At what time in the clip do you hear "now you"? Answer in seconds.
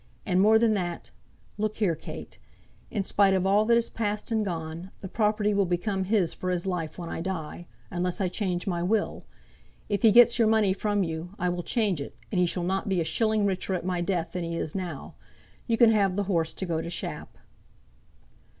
14.73-15.77